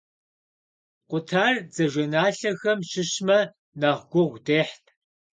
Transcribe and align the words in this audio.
Къутар 1.09 1.55
дзажэналъэхэм 1.67 2.79
щыщмэ, 2.89 3.39
нэхъ 3.79 4.03
гугъу 4.11 4.39
дехьт. 4.45 4.83